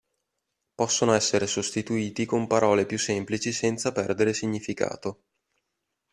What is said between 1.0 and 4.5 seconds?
essere sostituiti con parole più semplici senza perdere